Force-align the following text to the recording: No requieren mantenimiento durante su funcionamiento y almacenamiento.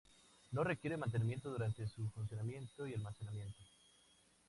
No 0.53 0.63
requieren 0.63 0.99
mantenimiento 0.99 1.51
durante 1.51 1.87
su 1.87 2.09
funcionamiento 2.09 2.87
y 2.87 2.95
almacenamiento. 2.95 3.61